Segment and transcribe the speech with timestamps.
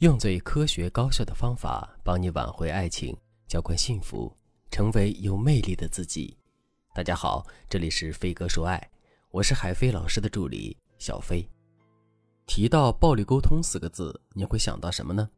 [0.00, 3.16] 用最科学高效的方法帮你挽回爱情，
[3.48, 4.30] 浇灌幸福，
[4.70, 6.36] 成为有魅力的自己。
[6.94, 8.90] 大家好，这里是飞哥说爱，
[9.30, 11.48] 我是海飞老师的助理小飞。
[12.44, 15.30] 提到暴力沟通四个字，你会想到什么呢？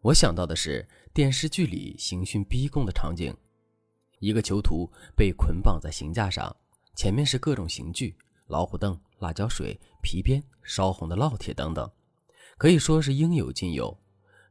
[0.00, 3.32] 我想到的是电视剧里刑讯逼供的场景，
[4.18, 6.56] 一个囚徒被捆绑在刑架上，
[6.96, 8.16] 前面是各种刑具，
[8.48, 11.88] 老虎凳、辣椒水、皮鞭、烧红的烙铁等等。
[12.58, 13.96] 可以说是应有尽有。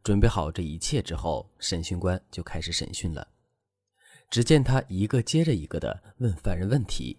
[0.03, 3.27] 准备好这一切之后，审讯官就开始审讯了。
[4.29, 7.17] 只见他一个接着一个的问犯人问题，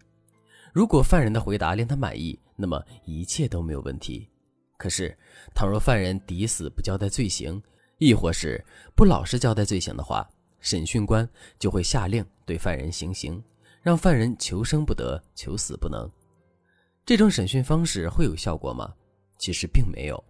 [0.73, 4.29] 如果犯人的回答令他满意，那么一切都没有问题。
[4.77, 5.17] 可是，
[5.55, 7.61] 倘若犯人抵死不交代罪行，
[7.99, 10.29] 亦或是不老实交代罪行的话，
[10.61, 13.43] 审讯官就会下令对犯人行刑，
[13.83, 16.09] 让犯人求生不得，求死不能。
[17.05, 18.95] 这种审讯方式会有效果吗？
[19.39, 20.23] 其实并没有。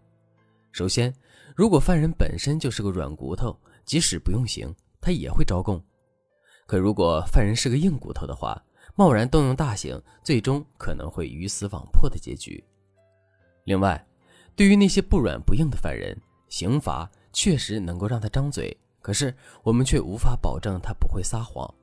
[0.77, 1.11] 首先，
[1.55, 5.83] 如果犯人本身就是个软骨头，即使不用刑，他也会招供。
[6.67, 8.63] 可如果犯人是个硬骨头的话，
[8.95, 12.63] 贸然动用大刑，最终可能会鱼死网破的结局。
[13.65, 14.07] 另外，
[14.55, 16.15] 对于那些不软不硬的犯人，
[16.51, 21.75] 刑罚确实能够让他张嘴，可是我们却无法保证他不会撒谎。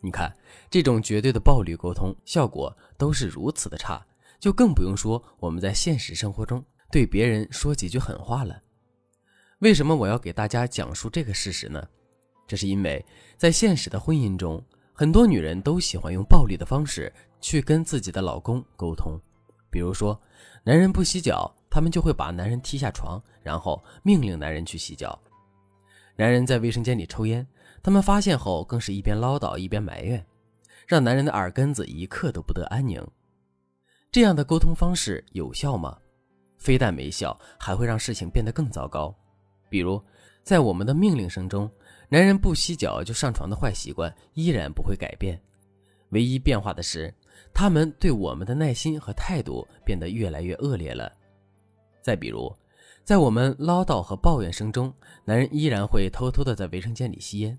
[0.00, 0.32] 你看，
[0.70, 4.00] 这种绝对的暴力沟通效果都是如此的差，
[4.38, 6.64] 就更不用说我们在现实生活中。
[6.90, 8.62] 对别人说几句狠话了，
[9.58, 11.86] 为什么我要给大家讲述这个事实呢？
[12.46, 13.04] 这是因为
[13.36, 14.64] 在现实的婚姻中，
[14.94, 19.20] 很多女人都喜欢用暴力的方式去跟自己的老公沟通。
[19.70, 20.18] 比如说，
[20.64, 25.10] 男人不洗脚，他们就会把男人踢下床，然后命令男人去洗脚；
[26.16, 27.46] 男人在卫生间里抽烟，
[27.82, 30.24] 他们发现后更是一边唠叨一边埋怨，
[30.86, 33.06] 让男人的耳根子一刻都不得安宁。
[34.10, 35.98] 这样的沟通方式有效吗？
[36.58, 39.14] 非但没效，还会让事情变得更糟糕。
[39.70, 40.02] 比如，
[40.42, 41.70] 在我们的命令声中，
[42.08, 45.40] 男人不洗脚就上床的坏习惯依然不会改变，
[46.10, 47.12] 唯一变化的是，
[47.54, 51.10] 他们对我们的耐心和态度变得越来越恶劣了。
[52.02, 52.54] 再比如，
[53.04, 54.92] 在我们唠叨和抱怨声中，
[55.24, 57.58] 男人依然会偷偷的在卫生间里吸烟，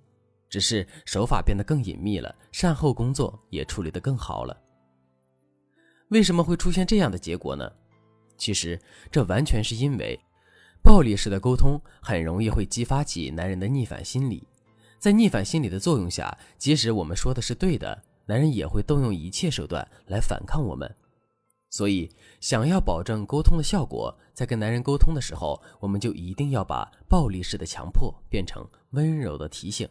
[0.49, 4.59] 只是手法变得更隐秘了，善后工作也处理得更好了。
[6.09, 7.71] 为什么会出现这样的结果呢？
[8.39, 8.79] 其实，
[9.11, 10.19] 这完全是因为，
[10.81, 14.47] 暴力式的沟通很容易会激发起男人的逆反心理，
[14.97, 20.89] 在逆反心理的作用下，即使我们说的是对的，男人也会动用一切手段来反抗我们。
[21.69, 29.87] 所以，想要保证沟通的效果，在跟男人沟通的时候，我们就一定要把暴力式的强迫变成温柔的提醒。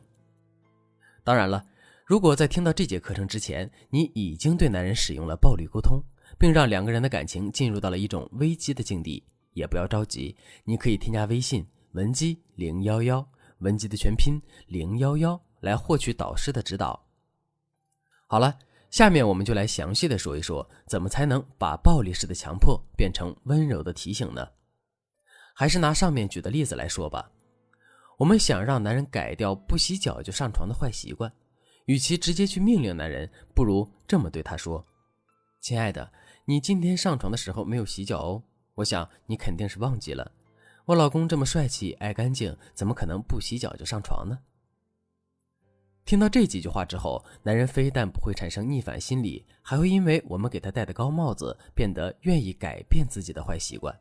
[1.22, 1.64] 当然了，
[2.06, 6.02] 如果在听到这节课程之前，你已经对男人使用了暴力沟通。
[6.38, 13.28] 并让两个人的感情进入到了一种危机的境地，也不要着急，你可以添加微信文姬零幺幺，
[13.58, 17.04] 文姬的全拼零幺幺，来获取导师的指导。
[18.28, 18.56] 好了，
[18.88, 24.46] 下面我们就来详细的说一说，怎么才能把暴力式的强迫变成温柔的提醒呢？
[25.56, 27.32] 还是拿上面举的例子来说吧。
[28.16, 31.32] 我们想让男人改掉不洗脚就上床的坏习惯，
[31.86, 34.86] 与其直接去命令男人，不如这么对他说
[35.60, 36.12] ：“亲爱的。”
[36.50, 38.42] 你今天上床的时候没有洗脚哦，
[38.76, 40.32] 我想你肯定是忘记了。
[40.86, 44.38] 我老公这么帅气、爱干净，怎么可能不洗脚就上床呢？
[46.06, 53.94] 听到这几句话之后，男人非但不会产生逆反心理，还会因为我们给他戴的高帽子，变得愿意改变自己的坏习惯，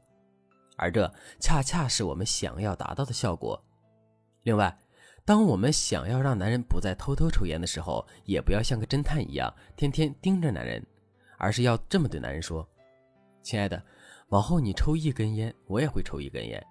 [0.78, 3.62] 而这恰恰是我们想要达到的效果。
[4.44, 4.74] 另外，
[5.26, 10.82] 当我们想要让男人不再偷偷抽烟的时候，也不要像个侦探一样，天天盯着男人。
[11.38, 12.68] 而是要这么对男人说
[13.42, 13.82] ：“亲爱的，
[14.30, 16.62] 往后你抽一根烟，我也会抽一根烟。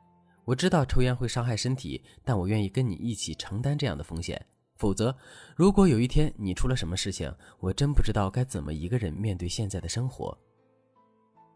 [0.44, 4.44] 我知道抽烟会伤害身体，但我愿意跟你一起承担这样的风险。
[4.76, 5.16] 否则，
[5.56, 10.36] 如果有一天你出了什么事情，我真不知道该怎么一个人面对现在的生活。”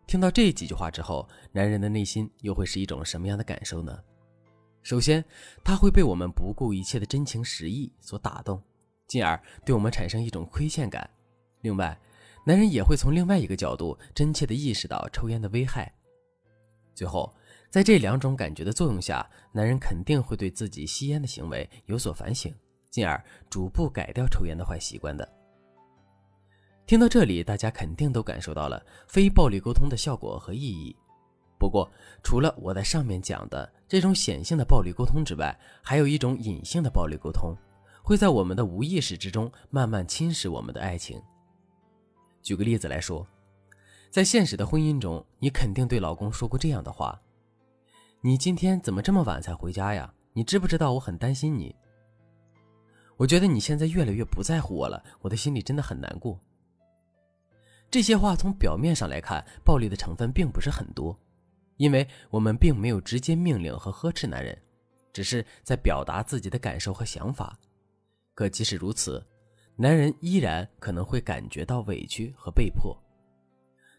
[0.06, 3.96] 听到这几句话之后，男人的内心又会是一种什么样的感受呢？
[4.82, 5.22] 首先，
[5.62, 8.60] 他会被我们不顾一切的真情实意所打动，
[9.06, 11.08] 进而对我们产生一种亏欠感。
[11.60, 11.96] 另外，
[12.44, 15.92] 男人也会从另外一个角度真切地意识到抽烟的危害。
[16.94, 17.32] 最后，
[17.70, 22.52] 在这两种感觉的作用下，男人肯定会对自己吸烟的行为有所反省，
[22.90, 25.26] 进而逐步改掉抽烟的坏习惯的。
[26.86, 30.96] 听到这里，大家肯定都感受到了非暴力沟通的效果和意义。
[31.58, 31.88] 不过，
[32.22, 37.54] 除了我在上面讲的这种显性的暴力沟通之外，还有一种隐性的暴力沟通，
[38.02, 41.22] 会在我们的无意识之中慢慢侵蚀我们的爱情。
[42.42, 43.26] 举个例子来说，
[44.10, 47.20] 在现实的婚姻中，你肯定对老公说过这样的话
[48.22, 50.12] ：“你今天怎么这么晚才回家呀？
[50.32, 51.74] 你知不知道我很担心你？
[53.16, 56.40] 我觉得你现在越来越不在乎我了，我的心里真的很难过。
[57.90, 61.18] 这些话从表面上来看，暴力的成分并不是很多，
[61.76, 64.56] 因为我们并没有直接命令和呵斥男人，
[65.12, 67.58] 只是在表达自己的感受和想法。
[68.34, 69.26] 可即使如此，
[69.80, 72.94] 男人依然可能会感觉到委屈和被迫。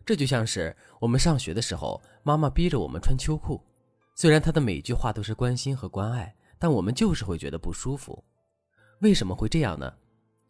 [0.05, 3.59] 这就像是我们上学的时候，妈妈逼着我们穿秋裤，
[4.13, 8.23] 虽然她的每句话都是关心和关爱，但我们就是会觉得不舒服。
[8.99, 9.91] 为什么会这样呢？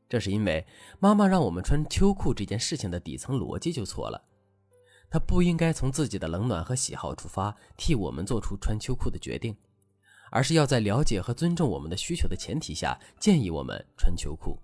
[0.10, 0.68] 这是因为
[1.00, 4.22] 妈妈让我们穿秋裤这件事情的底层逻辑就错了，
[5.10, 9.56] 她不应该从自己的冷暖和喜好出发替我们做出穿秋裤的决定，
[10.30, 14.60] 而是要在了解和尊重我们的需求的前提下建议我们穿秋裤。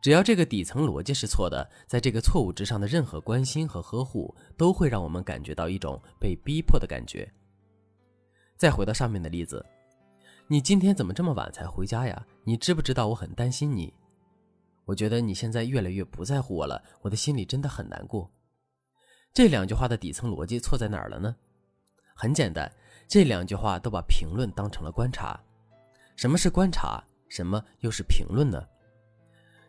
[0.00, 7.30] 只要这个底层逻辑是错的，在这个错误之上的任何关心和呵护都会让我们感觉到一种被逼迫的感觉。
[8.56, 9.64] 再回到上面的例子，
[10.46, 12.26] 你今天怎么这么晚才回家呀？
[12.44, 13.92] 你知不知道我很担心你？
[14.86, 18.30] 我觉得你现在越来越不在乎我了，我的心里真的很难过。
[19.32, 21.36] 这两句话的底层逻辑错在哪儿了呢？
[22.14, 22.70] 很简单，
[23.06, 25.38] 这两句话都把评论当成了观察。
[26.16, 27.04] 什么是观察？
[27.28, 28.62] 什么又是评论呢？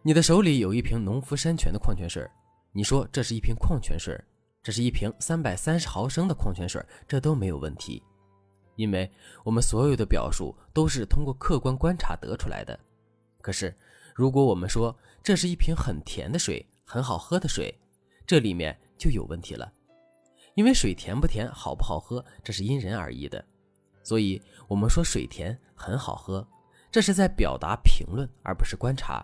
[0.03, 2.27] 你的手里有一瓶农夫山泉的矿泉水，
[2.71, 4.19] 你说这是一瓶矿泉水，
[4.63, 8.01] 这是一瓶三百三十毫升的矿泉水，这都没有问题，
[8.77, 9.07] 因为
[9.43, 12.77] 我们所有的表述都是通过客观观察得出来的。
[13.41, 13.71] 可是，
[14.15, 17.71] 如果我们说这是一瓶很甜的水，很好喝的水，
[18.25, 19.71] 这里面就有问题了。
[20.55, 23.43] 因为水甜不甜、好不好喝，这是因人而异的。
[24.01, 26.45] 所以，我们说水甜很好喝，
[26.89, 29.23] 这是在表达评论，而不是观察。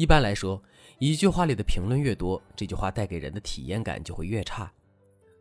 [0.00, 0.62] 一般来说，
[0.98, 4.72] 一句话里的评论越多，这句话带给人的体验感就会越差。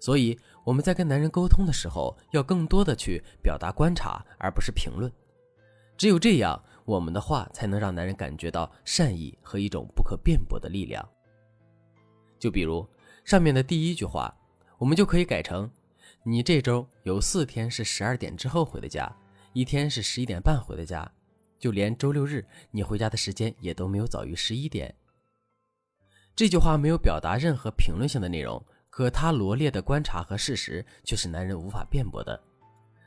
[0.01, 5.09] 所以，我们在跟男人沟通的时候，要更多的去表达观察，而不是评论。
[5.95, 6.61] 只有这样。
[6.83, 11.07] 我们的话才能让男人感觉到善意和一种不可辩驳的力量。
[12.37, 12.85] 就比如
[13.23, 14.35] 上面的第一句话，
[14.77, 15.71] 我们就可以改成：
[16.23, 19.09] 你这周有四天是十二点之后回的家，
[19.53, 21.09] 一天是十一点半回的家，
[21.59, 24.95] 就连周六日你回家的时间也都没有早于十一点。
[26.35, 32.41] 这句话没有表达任何评论性的内容，可他罗列的观察和事实却是男人无法辩驳的。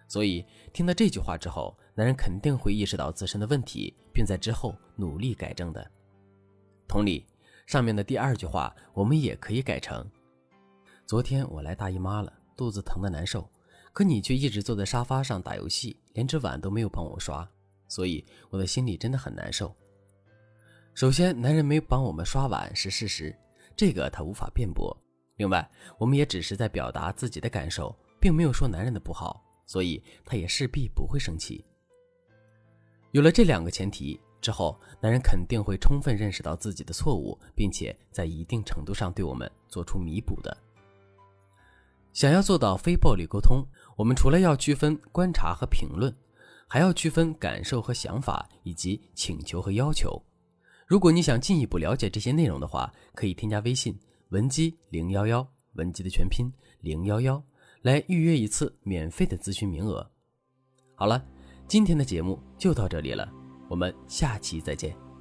[0.07, 0.45] 所以，
[0.75, 5.91] 听到这句话之后，男人肯定会意识到自身的问题，并在之后努力改正的。
[6.87, 7.27] 同理，
[7.67, 10.07] 上面的第二句话，我们也可以改成：
[11.07, 13.51] 昨天我来大姨妈了，肚子疼的难受，
[13.95, 17.49] 可你却一直坐在沙发上打游戏，连只碗都没有帮我刷，
[17.93, 19.71] 所以我的心里真的很难受。
[20.95, 23.37] 首先，男人没帮我们刷碗是事实，
[23.77, 24.97] 这个他无法辩驳。
[25.37, 29.45] 另外，我们也只是在表达自己的感受，并没有说男人的不好。
[29.67, 31.63] 所以，他也势必不会生气。
[33.11, 40.57] 有了这两个前提之后，男人肯定会充分认识到自己的错误，并且在一定程度上对我们做出弥补的。
[42.15, 43.67] 想要做到非暴力沟通，
[43.97, 46.11] 我们除了要区分观察和评论，
[46.73, 50.19] 还要区分感受和想法，以及请求和要求。
[50.87, 53.95] 如果你想进一步了解这些内容的话，可以添加微信
[54.31, 57.45] 文姬零幺幺，文姬的全拼零幺幺。
[57.83, 60.11] 来预约一次免费的咨询名额。
[60.95, 61.23] 好了，
[61.69, 63.31] 今天的节目就到这里了，
[63.69, 65.12] 我们下期再见。